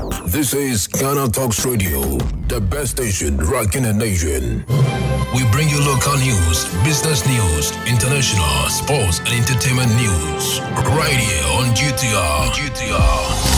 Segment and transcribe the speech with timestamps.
[0.00, 2.00] This is Ghana Talks Radio,
[2.48, 4.64] the best station rocking in the nation.
[5.34, 10.60] We bring you local news, business news, international, sports, and entertainment news.
[10.96, 12.50] Right here on GTR.
[12.56, 13.50] GTR.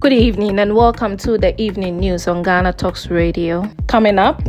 [0.00, 3.70] Good evening and welcome to the evening news on Ghana Talks Radio.
[3.88, 4.40] Coming up,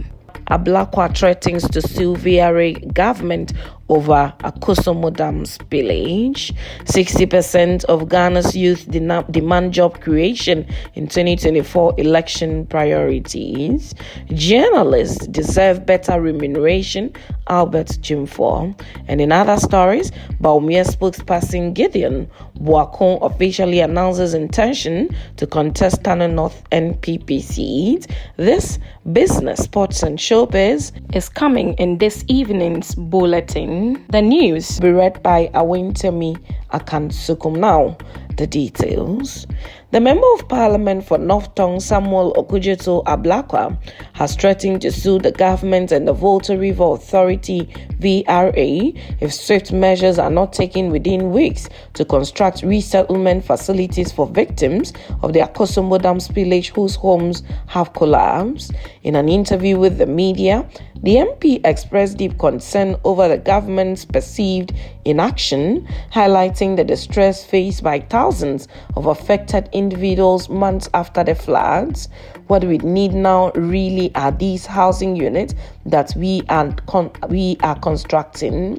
[0.51, 3.53] a Ablakwa threatens to sue VRA government
[3.91, 6.55] over Akosombo Dam spillage.
[6.85, 13.93] 60% of Ghana's youth demand job creation in 2024 election priorities.
[14.33, 17.11] Journalists deserve better remuneration,
[17.49, 18.79] Albert Dwumfour.
[19.09, 20.11] And in other stories,
[20.41, 28.07] Bawumia spokesperson Gideon Boako officially announces intention to contest Tano North NPP seat.
[28.37, 28.79] This
[29.11, 33.80] business, sports and showbiz is coming in this evening's bulletin.
[33.81, 36.37] The news be read by Awentemi
[36.71, 37.57] Akansukum.
[37.57, 37.97] Now,
[38.41, 39.45] the details.
[39.91, 43.77] The Member of Parliament for North Tongu, Samuel Okudzeto Ablakwa,
[44.13, 47.65] has threatened to sue the government and the Volta River Authority
[47.99, 54.91] VRA if swift measures are not taken within weeks to construct resettlement facilities for victims
[55.21, 58.71] of the Akosombo Dam spillage whose homes have collapsed.
[59.03, 60.67] In an interview with the media,
[61.03, 64.71] the MP expressed deep concern over the government's perceived
[65.03, 68.30] inaction, highlighting the distress faced by thousands
[68.95, 72.07] of affected individuals months after the floods.
[72.47, 75.53] What we need now really are these housing units
[75.85, 78.77] that we are con- we are constructing.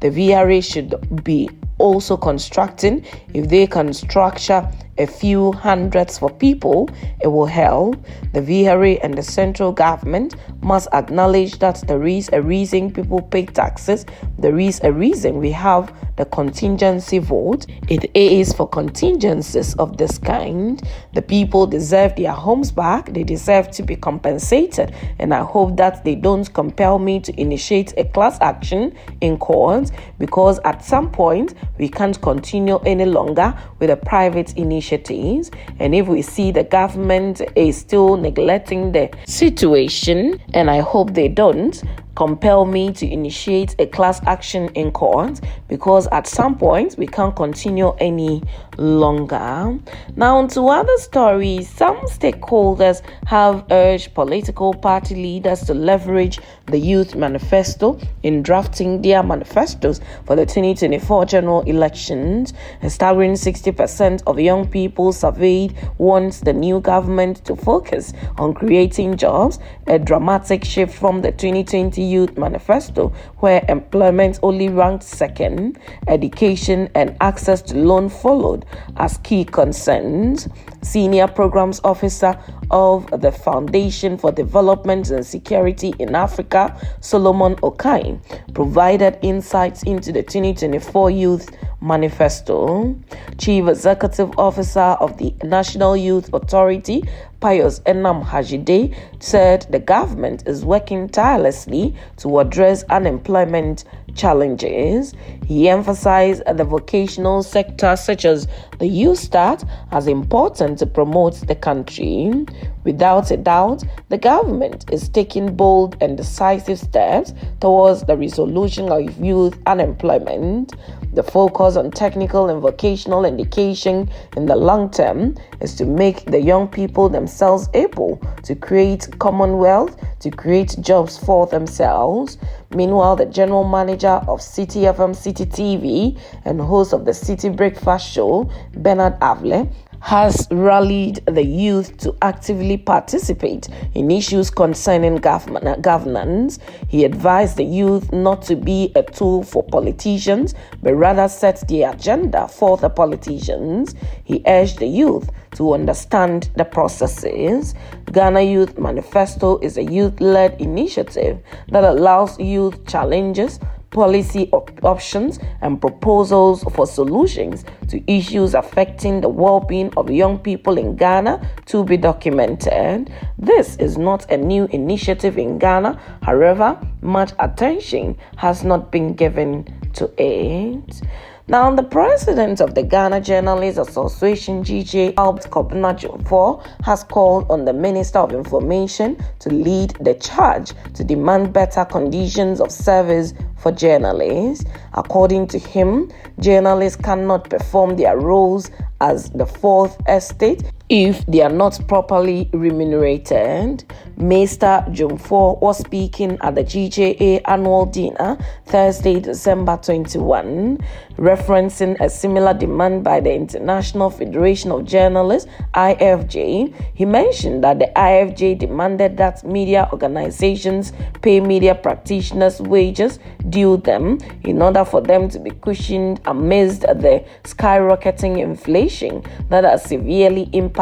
[0.00, 3.04] The VRA should be also constructing.
[3.34, 6.88] If they can structure a few hundreds for people,
[7.20, 7.96] it will help.
[8.32, 13.46] The VRA and the central government must acknowledge that there is a reason people pay
[13.46, 14.06] taxes,
[14.38, 17.66] there is a reason we have the contingency vote.
[17.88, 20.82] It is for contingencies of this kind.
[21.14, 26.04] The people deserve their homes back, they deserve to be compensated, and I hope that
[26.04, 31.54] they don't compel me to initiate a class action in court because at some point
[31.78, 35.50] we can't continue any longer with a private initiatives.
[35.78, 41.28] And if we see the government is still neglecting the situation, and I hope they
[41.28, 41.82] don't,
[42.14, 47.34] compel me to initiate a class action in court because at some point we can't
[47.34, 48.42] continue any
[48.76, 49.78] longer.
[50.16, 57.14] Now, to other stories, some stakeholders have urged political party leaders to leverage the Youth
[57.14, 62.54] Manifesto in drafting their manifestos for the 2024 general elections.
[62.82, 69.16] A staggering 60% of young people surveyed wants the new government to focus on creating
[69.16, 75.78] jobs, a dramatic shift from the 2020 Youth Manifesto, where employment only ranked second,
[76.08, 78.64] education and access to loan followed
[78.96, 80.48] as key concerns.
[80.82, 82.38] Senior Programs Officer
[82.70, 88.20] of the Foundation for Development and Security in Africa, Solomon Okai,
[88.54, 91.50] provided insights into the 2024 Youth
[91.80, 92.96] Manifesto.
[93.38, 97.02] Chief Executive Officer of the National Youth Authority,
[97.44, 103.84] Pius Enam Hadzide, said the government is working tirelessly to address unemployment
[104.14, 105.12] challenges.
[105.44, 111.54] He emphasized the vocational sector, such as the Youth Start, as important to promote the
[111.54, 112.46] country.
[112.84, 119.18] Without a doubt, the government is taking bold and decisive steps towards the resolution of
[119.22, 120.72] youth unemployment.
[121.14, 126.40] The focus on technical and vocational education in the long term is to make the
[126.40, 132.36] young people themselves able to create commonwealth, to create jobs for themselves.
[132.74, 138.10] Meanwhile, the general manager of City FM City TV and host of the City Breakfast
[138.10, 139.72] Show, Bernard Avle,
[140.04, 146.58] has rallied the youth to actively participate in issues concerning governance.
[146.88, 151.84] He advised the youth not to be a tool for politicians, but rather set the
[151.84, 153.94] agenda for the politicians.
[154.24, 157.74] He urged the youth to understand the processes.
[158.12, 163.58] Ghana Youth Manifesto is a youth led initiative that allows youth challenges
[163.94, 170.38] policy op- options and proposals for solutions to issues affecting the well being of young
[170.38, 173.10] people in Ghana to be documented.
[173.38, 179.64] This is not a new initiative in Ghana, however, much attention has not been given
[179.94, 181.00] to it.
[181.46, 187.72] Now, the president of the Ghana Journalists Association, GJ Albert Kobna has called on the
[187.74, 194.64] Minister of Information to lead the charge to demand better conditions of service for journalists.
[194.94, 196.10] According to him,
[196.40, 198.70] journalists cannot perform their roles
[199.02, 203.84] as the fourth estate if they are not properly remunerated.
[204.18, 204.86] Mr.
[204.94, 208.36] Dwumfour was speaking at the GJA annual dinner
[208.66, 210.78] Thursday, December 21,
[211.16, 216.72] referencing a similar demand by the International Federation of Journalists, IFJ.
[216.94, 220.92] He mentioned that the IFJ demanded that media organizations
[221.22, 227.24] pay media practitioners wages due them in order for them to be cushioned amidst the
[227.42, 230.73] skyrocketing inflation that has severely impacted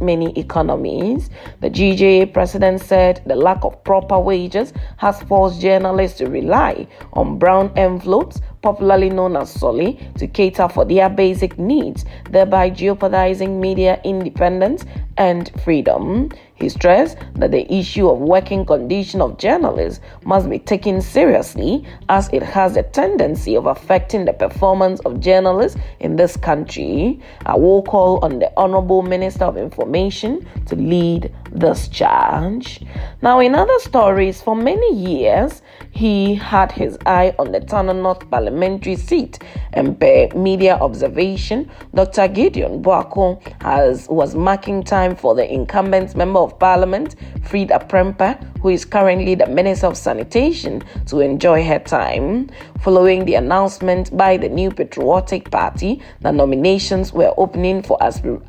[0.00, 1.30] many economies.
[1.60, 7.38] The GJA president said the lack of proper wages has forced journalists to rely on
[7.38, 14.00] brown envelopes popularly known as soli, to cater for their basic needs, thereby jeopardizing media
[14.04, 14.84] independence
[15.16, 16.30] and freedom.
[16.60, 22.28] He stressed that the issue of working condition of journalists must be taken seriously as
[22.34, 27.18] it has a tendency of affecting the performance of journalists in this country.
[27.46, 32.82] I will call on the Honorable Minister of Information to lead this charge.
[33.22, 38.30] Now, in other stories, for many years, he had his eye on the Tano North
[38.30, 39.38] parliamentary seat
[39.72, 42.28] and by media observation, Dr.
[42.28, 48.68] Gideon Boako has was marking time for the incumbent member of parliament, Freda Prempeh, who
[48.70, 52.50] is currently the Minister of Sanitation, to enjoy her time.
[52.82, 58.40] Following the announcement by the New Patriotic Party that nominations were opening for aspir-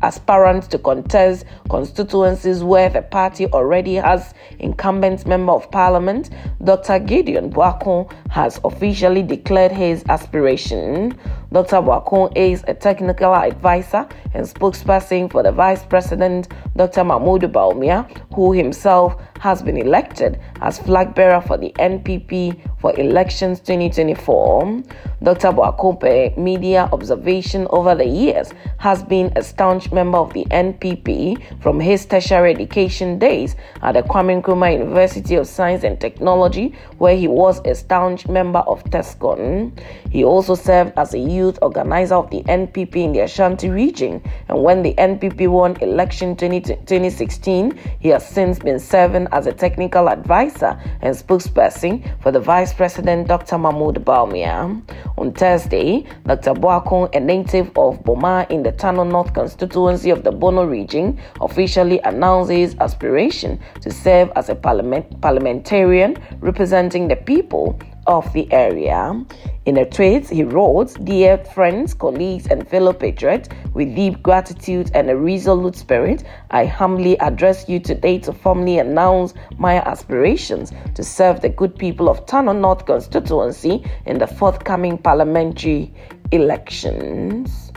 [0.00, 6.30] aspirants to contest constituencies where the party already has incumbent member of parliament,
[6.62, 7.00] Dr.
[7.00, 11.18] Gideon Boako has officially declared his aspiration.
[11.52, 11.78] Dr.
[11.78, 16.46] Boako is a technical advisor and spokesperson for the Vice President,
[16.76, 17.02] Dr.
[17.02, 23.60] Mahmoud Bawumia, who himself has been elected as flag bearer for the NPP for elections
[23.60, 24.82] 2024.
[25.22, 25.48] Dr.
[25.48, 31.78] Boakope media observation over the years has been a staunch member of the NPP from
[31.78, 37.28] his tertiary education days at the Kwame Nkrumah University of Science and Technology, where he
[37.28, 39.78] was a staunch member of TESCON.
[40.10, 44.62] He also served as a youth organizer of the NPP in the Ashanti region, and
[44.62, 50.08] when the NPP won election 20, 2016, he has since been serving as a technical
[50.08, 53.58] advisor and spokesperson for the Vice President Dr.
[53.58, 54.82] Mahmoud Bawumia.
[55.18, 56.54] On Thursday, Dr.
[56.54, 62.00] Boako, a native of Boma in the Tano North constituency of the Bono region, officially
[62.04, 67.78] announced his aspiration to serve as a parliament- parliamentarian representing the people
[68.10, 69.24] of the area.
[69.66, 75.08] In a tweet, he wrote, Dear friends, colleagues, and fellow patriots, with deep gratitude and
[75.08, 81.40] a resolute spirit, I humbly address you today to formally announce my aspirations to serve
[81.40, 85.94] the good people of Tano North constituency in the forthcoming parliamentary
[86.32, 87.69] elections.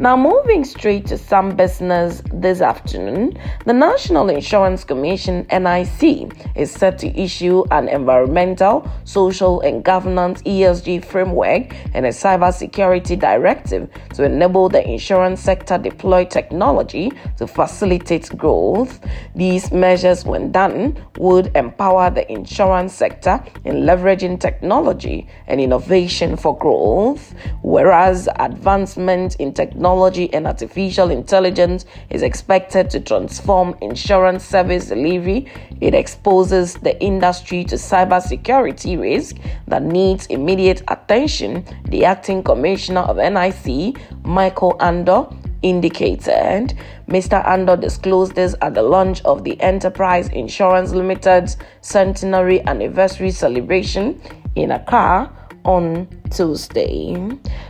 [0.00, 3.36] Now, moving straight to some business this afternoon,
[3.66, 11.04] the National Insurance Commission NIC is set to issue an environmental, social, and governance ESG
[11.04, 19.00] framework and a cybersecurity directive to enable the insurance sector deploy technology to facilitate growth.
[19.34, 26.56] These measures, when done, would empower the insurance sector in leveraging technology and innovation for
[26.56, 34.86] growth, whereas advancement in technology technology and artificial intelligence is expected to transform insurance service
[34.86, 43.00] delivery, it exposes the industry to cybersecurity risk that needs immediate attention, the acting commissioner
[43.00, 45.26] of NIC, Michael Andor,
[45.62, 46.72] indicated.
[47.08, 47.44] Mr.
[47.44, 54.20] Andor disclosed this at the launch of the Enterprise Insurance Limited's centenary anniversary celebration
[54.54, 57.16] in Accra on Tuesday.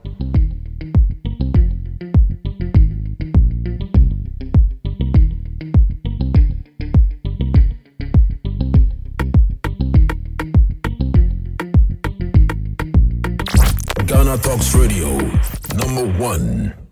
[14.61, 15.17] Talks Radio,
[15.75, 16.90] number one.